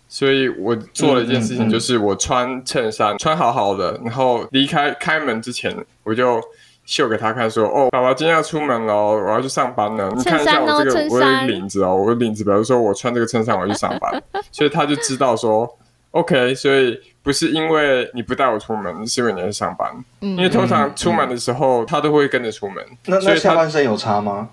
[0.09, 6.41] 所以我做了一件事情，就是我穿衬衫穿好好的，然后离开开门之前，我就
[6.87, 10.09] 秀给他看，说：“哦，爸爸今天要出门喽，我要去上班了。
[10.17, 14.23] 你看一下我这个我的领子哦，我的领子，比如说我穿这个衬衫我要去上班，
[14.53, 15.69] 所以他就知道说
[16.13, 19.91] ，OK，所以不是因为你不带我出门，是因为你在上班。
[20.21, 24.49] 因为嗯，通常出门的时候，他都会跟着出门，那那下所以他半身有差吗？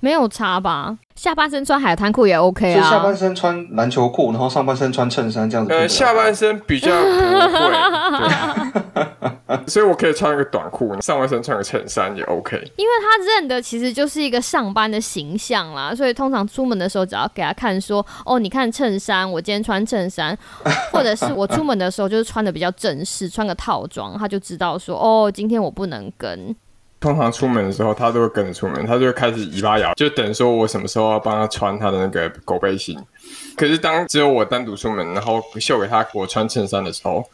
[0.00, 0.96] 没有差吧？
[1.14, 3.14] 下半身穿海滩裤也 OK 就下半啊。
[3.14, 5.72] 身穿篮球裤，然后上半身穿衬衫这样子。
[5.72, 7.70] 呃下半身比较不会，
[9.46, 12.56] 对， 所以我可以穿一个短裤，上半身穿个衬衫也 OK。
[12.76, 20.36] 因为他认的其实就是一个上班的形象啦，所以通常出门的时候只要给他看说，哦，你看衬衫，我今天穿衬衫，
[20.90, 26.56] 或者是我出门的时候就是穿的比较正式，穿个套装，他就知道说，哦，今天我不能跟。
[27.00, 32.98] 通常出门的时候，他都会跟着出门，他就会开始尾巴摇，就等说我什么时候要帮他穿他的那个狗背心。
[33.56, 37.24] 可是当只有我单独出门，然后秀给他我穿衬衫的时候，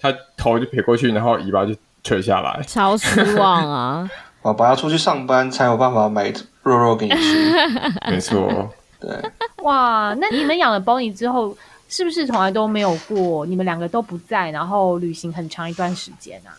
[0.00, 2.60] 他头就撇过去，然后尾巴就垂下来。
[2.66, 4.10] 超失望啊！
[4.42, 6.32] 爸爸要出去上班才有办法买
[6.64, 7.52] 肉肉给你吃。
[8.10, 9.08] 没错，对，
[9.62, 11.56] 哇，那你们养了 Bonnie 之后，
[11.88, 16.50] 是不是从来都没有过你们两个都不在，然后旅行很长一段时间啊？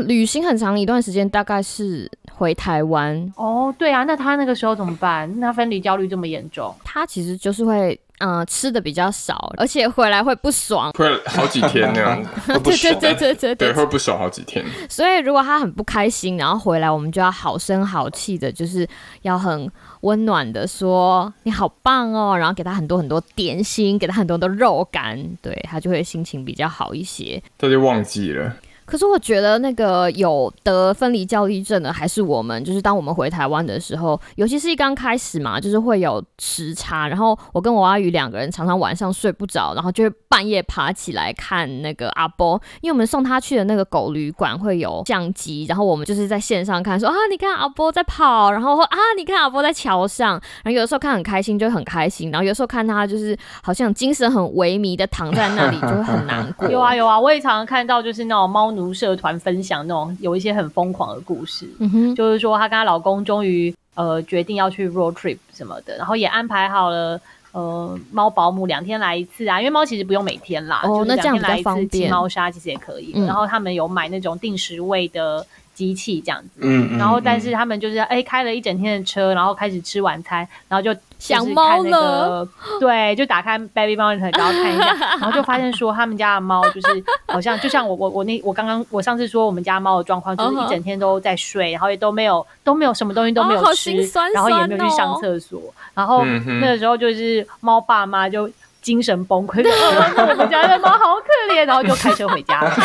[0.00, 5.32] 嗯、旅行很长一段时间，大概是回台湾，哦，对啊，那他那个时候怎么办？
[5.40, 7.98] 那分离焦虑这么严重，他其实就是会。
[8.22, 10.92] 嗯、吃的比较少，而且回来会不爽。
[10.92, 12.22] 会好几天那样，
[12.62, 12.76] 对。
[12.76, 14.62] 对对对对，对，会不爽好几天。
[14.90, 18.86] 所以如果他很不开心，然后回来，我们就要好声好气的，就是
[19.22, 27.42] 要很温暖的说你好棒哦，然后给他很多很多点心，给他很多的肉干，对他就会心情比较好一些。
[27.56, 56.68] 他就忘记了，可是我觉得那个有得分离焦虑症的还是我们，就是当我们回台湾的时候，尤其是一刚开始嘛，就是会有时差，然后我跟我阿宇两个人常常晚上睡不着，然后就会半夜爬起来看那个阿波，因为我们送他去的那个狗旅馆会有相机，然后我们就是在线上看，说啊你看阿波在跑，然后啊你看阿波在桥上，然后有的时候看很开心就很开心，然后有的时候看他就是好像精神很萎靡的躺在那里就会很难过。
[56.68, 67.20] 有啊有啊，我也常常看到就是那种猫奴社团分享那种有一些很疯狂的故事，嗯哼，就是说她跟她老公终于呃决定要去 road trip 什么的，然后也安排好了。
[67.52, 73.10] 呃，猫保姆两天来一次啊，因为猫其实不用每天啦，哦就是那这样来一次方便清猫砂其实也可以。
[73.12, 82.44] 嗯然后他们有买那种定时喂的机器这样子，嗯，嗯然后但嗯是他们就是哎、开了一整天的车，然后开始吃晚餐，然后就想就是看那猫了。
[82.44, 82.48] 个，
[82.80, 84.86] 对，就打开 Baby Monitor 然后看一下，
[85.20, 95.60] 然后就发现说他们家的猫就是好像就像我我我那我刚刚我上次说我们家猫的状况就是一整天都在睡，然后也都没有都没有什么东西都没有哦好吃，心酸然后也没有去上厕所，
[95.94, 98.50] 然后那个时候就是猫爸妈就。
[98.80, 102.70] 精神崩溃，我们家的猫好可怜，然后就开车回家了。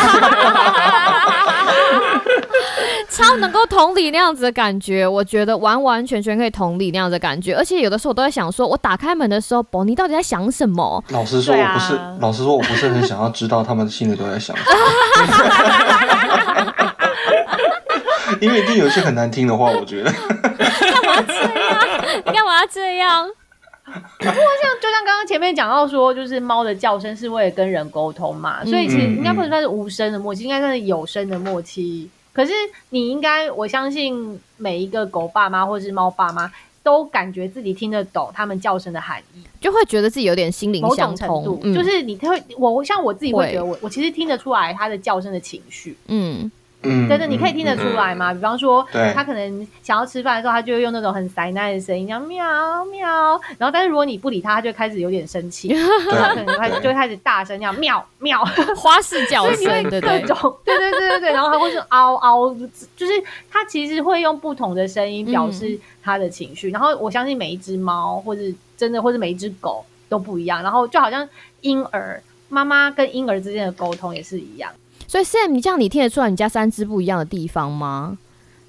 [3.08, 11.02] 超能够同理那样子的感觉，我觉得完完全全可以同理那样子的感觉，而且有的时候我都在想说，我打开门的时候，宝妮到底在想什么？
[11.08, 14.76] 老实说，我不是，老实说，我不是很想要知道他们心里都在想什么，
[18.40, 20.12] 因为一定有一些很难听的话，我觉得。
[22.24, 23.28] 你干嘛这样？
[23.86, 32.10] 就像刚刚前面讲到说，就是猫的叫声是为了跟人沟通嘛，所以其实应该不能算是无声的默契，应该算是有声的默契。
[32.32, 32.52] 可是
[32.90, 46.50] 你应该，我相信每一个狗爸妈或是猫爸妈都感觉自己听得懂他们叫声的含义，就会觉得自己有点心灵某相种程度就是你会我像我自己会会觉得我我其实听得出来它的叫声的情绪，嗯，
[46.82, 48.32] 嗯，但是你可以听得出来吗？
[48.32, 53.40] 比方说对，它可能想要吃饭的时候，他就会用那种很塞奶的声音，这样喵喵。
[53.58, 55.68] 然后，但是如果你不理他，他就开始有点生气，
[56.10, 58.44] 他可能就开始就会开始大声这样喵喵。
[58.76, 62.54] 花式叫所以你会声， 对对对对对对，然后他会是嗷嗷，
[62.96, 63.12] 就是
[63.50, 66.70] 他其实会用不同的声音表示他的情绪。
[66.70, 68.42] 然后我相信每一只猫，或者
[68.76, 70.62] 真的或者每一只狗都不一样。
[70.62, 71.28] 然后就好像
[71.62, 74.70] 婴儿妈妈跟婴儿之间的沟通也是一样。
[75.08, 78.16] 所以 Sam，你这样你听得出来你家三只不一样的地方吗？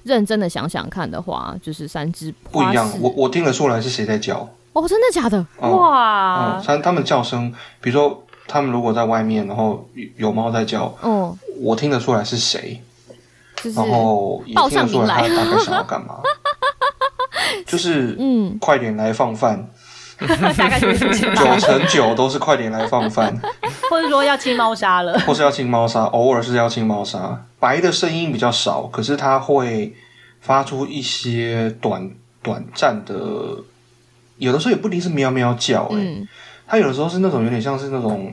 [0.04, 2.90] 认真的想想看的话，就是三只不一样。
[3.00, 4.48] 我我听得出来是谁在叫。
[4.72, 5.44] 哦，真的假的？
[5.58, 12.80] 哦哇嗯，，他他们叫声，比如说他们如果在外面，然后有有猫在叫，嗯，我听得出来是谁，
[13.56, 16.20] 就是然后也报听得出来上名来他大概想要干嘛。
[17.66, 19.68] 就是嗯，快点来放饭，
[20.56, 23.36] 大概就是九成九都是快点来放饭，
[23.90, 25.18] 或者说要清猫砂了。
[25.26, 27.44] 或是要清猫砂，偶尔是要清猫砂。
[27.60, 29.94] 白的声音比较少，可是它会
[30.40, 32.10] 发出一些短
[32.42, 33.14] 短暂的，
[34.38, 36.28] 有的时候也不一定是喵喵叫、欸，嗯，
[36.66, 38.32] 它有的时候是那种有点像是那种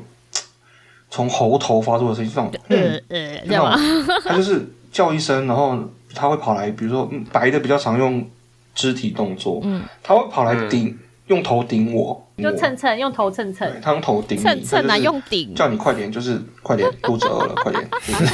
[1.10, 3.80] 从喉头发出的声音，这种呃嗯，呃，就这样
[4.24, 5.78] 它就是叫一声，然后
[6.14, 8.28] 它会跑来，比如说、嗯、白的比较常用
[8.74, 13.80] 肢体动作，嗯，它会跑来顶，用头顶我，就我蹭蹭，用头蹭蹭对，。
[13.82, 15.56] 它用头顶你，蹭蹭啊，用顶。
[15.56, 18.26] 叫你快点，就是快点，肚子饿了， 快点，就 是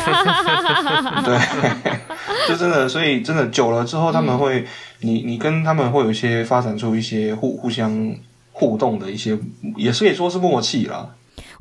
[1.25, 1.37] 对，
[2.49, 4.65] 就真的，所以真的久了之后，他们会，
[4.99, 8.13] 你你跟他们会有一些发展出一些互互相
[8.51, 9.37] 互动的一些，
[9.77, 11.09] 也是可以说是默契啦。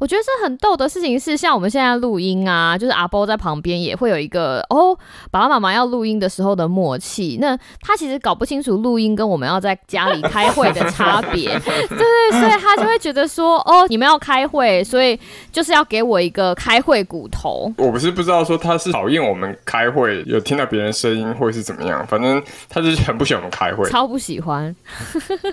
[0.00, 4.96] 我觉得这很逗的事情是，像我们现在录音啊，就是阿波在旁边也会有一个哦，
[5.30, 7.36] 爸爸妈妈要录音的时候的默契。
[7.38, 15.20] 那他其实搞不清楚录音跟我们要在家里开会的差别， 对对，所以他就会觉得说，哦，你们要开会，所以
[15.52, 17.70] 就是要给我一个开会骨头。
[17.76, 23.88] 我不是不知道说他是讨厌我们开会，有听到别人声音，或者是怎么样，反正他就是很不喜欢我们开会。
[23.90, 24.74] 超不喜欢，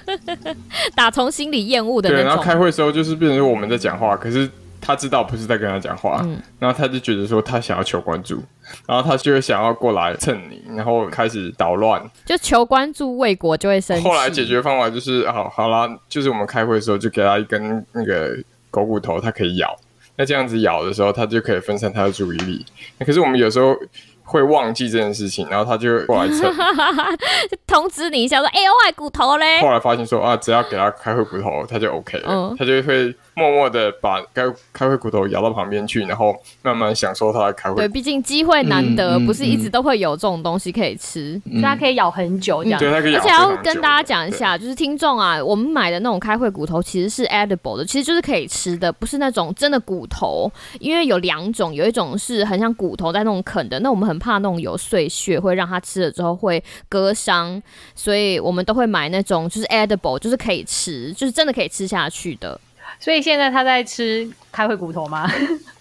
[0.95, 2.29] 打从心里厌恶的对，那种。
[2.29, 4.36] 然后开会的时候就是变成我们在讲话，可是
[4.81, 8.41] 他知道不是在跟他讲话，嗯然后他就觉得说他想要求关注，
[8.85, 12.01] 然后他就会想要过来蹭你，然后开始捣乱。
[12.25, 14.03] 就求关注魏国就会生气。
[14.07, 18.37] 后来解决方法就是，好好啦，就是我们开会的时候就给他一根那个
[18.69, 19.75] 狗骨头，他可以咬。
[20.15, 22.65] 那这样子咬的时候，他就可以分散他的注意力。
[22.97, 23.75] 那可是我们有时候
[24.23, 26.51] 会忘记这件事情，然后他就过来蹭。
[27.67, 29.61] 通知你一下说，哎、我买骨头嘞。
[29.61, 41.39] 后来发现说啊，只要给他开会骨头，他就 OK 了，嗯他就会默默的把开开会骨头摇到旁边去，然后慢慢享受它的开会对，毕竟机会难得，不是一直都会有这种东西可以吃。
[41.45, 42.79] 所以它可以咬很久这样。
[42.79, 50.51] 对，它可以咬而且要跟大家讲一下，就是听众啊，我们买的那种开会骨头其实是 edible 的，其实就是可以吃的，不是那种真的骨头。
[50.79, 57.61] 因为有两种，有一种是很像骨头在那种啃的，那我们很怕那种有碎屑会让它吃了之后会割伤，
[57.93, 62.59] 所以我们都会买那种就是 edible，就是可以吃，就是真的可以吃下去的。
[62.99, 65.29] 所以现在他在吃开会骨头吗？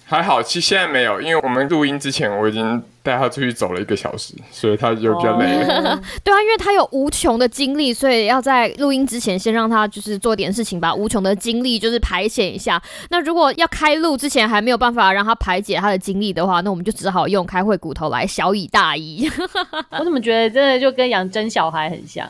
[0.09, 5.95] 还好，其实现在没有，因为我们录音之前我已经带他出去走了一个小时，所以他就比较累了。
[5.95, 12.81] 哦 对啊，因为他有无穷的精力，所以要在录音之前先让他就是做点事情，把无穷的精力就是排遣一下。
[13.11, 19.29] 那如果要开录之前还没有办法让他排解他的精力的话，那我们就只好用开会骨头来小以大义。
[19.99, 22.25] 我怎么觉得真的就跟养真小孩很像？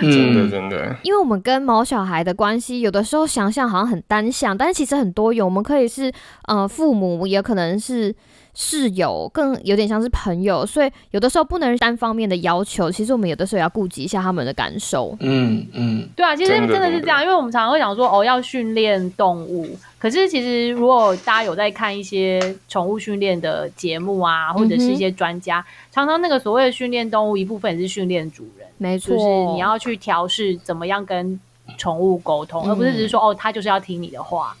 [0.00, 5.44] 真的嗯，真的，因为我们跟毛小孩的关系，有的时候想象好像很单向，但是其实很多元。
[5.44, 6.12] 我们可以是
[6.48, 8.14] 呃父母，也可能是
[8.54, 10.64] 室友，更有点像是朋友。
[10.64, 15.14] 所以有的时候不能单方面的要求，其实我们有的时候也要顾及一下他们的感受。
[15.20, 19.68] 嗯嗯，对啊，其实真的真的真的是这样，因为我们常常会讲说哦要训练动物，
[19.98, 31.38] 可是其实如果大家有在看一些宠物训练的节目啊，或者是一些专家，常常那个所谓的训练动物，一部分也是训练主人，没错，就是你要去调试怎么样跟
[31.78, 34.56] 宠物沟通，嗯而不是只是说哦它就是要听你的话。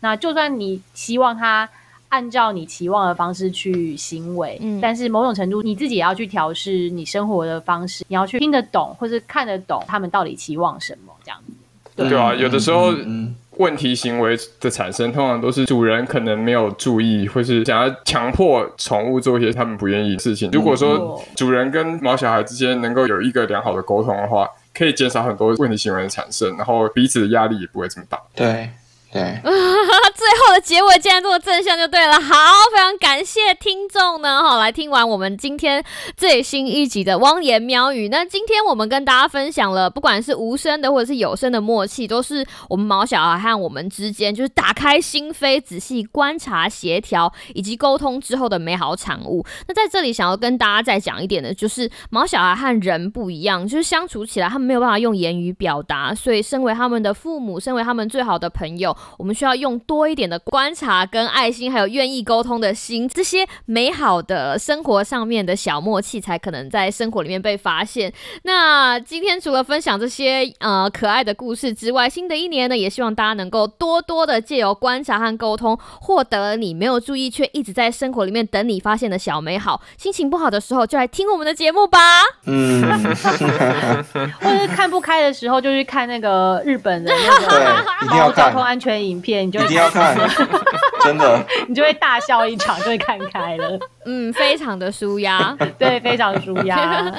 [0.00, 1.68] 那就算你希望它
[2.10, 11.52] 按照你期望的方式去行为，嗯但是某种程度你自己也要去调试你生活的方式，你要去听得懂或是看得懂他们到底期望什么这样子。
[11.96, 20.50] 对啊，嗯有的时候嗯嗯问题行为的产生，通常都是主人可能没有注意，或是想要强迫宠物做一些他们不愿意的事情。
[20.52, 28.20] 如果说哦主人跟毛小孩之间能够有一个良好的沟通的话，可以减少很多问题行为的产生，然后彼此的压力也不会这么大。
[28.34, 28.68] 对
[29.12, 32.34] 对， 最后的结尾竟然这么正向就对了，好，
[32.72, 35.82] 非常感谢听众呢，哈，来听完我们今天
[36.16, 38.08] 最新一集的汪言喵语。
[38.08, 49.46] 那今天我们跟大家分享了，不管是无声的或者是有声的默契，都是我们毛小孩和我们之间，就是打开心扉、仔细观察、协调以及沟通之后的美好产物。
[49.68, 68.12] 那在这里想要跟大家再讲一点的，就是毛小孩和人不一样，就是相处起来他们没有办法用言语表达，所以身为他们的父母，身为他们最好的朋友，我们需要用多一点的观察、跟爱心，还有愿意沟通的心，这些美好的生活上面的小默契，才可能在生活里面被发现。
[68.42, 79.80] 那今天除了分享这些呃可爱的故事之外，新的一年呢，也希望大家能够多多的借由观察和沟通，获得你没有注意却一直在生活里面等你发现的小美好。
[79.96, 81.98] 心情不好的时候，就来听我们的节目吧。
[82.46, 82.82] 嗯，
[84.40, 90.16] 或者是看不开的时候，就去看那个日本的那对个，一定要看交通，安全影片，你就会一定要看，
[91.02, 93.78] 真的， 你就会大笑一场，就会看开了。
[94.06, 95.56] 嗯，非常的舒压。
[95.78, 97.12] 对，非常舒压。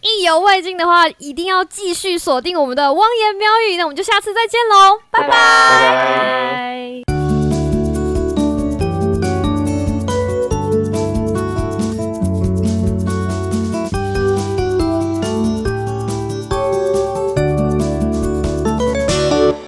[0.00, 3.76] 意犹未尽的话，一定要继续锁定我们的汪言喵语。
[3.76, 5.28] 那我们就下次再见喽，拜拜。
[5.28, 7.02] 拜拜。
[7.06, 7.17] 拜。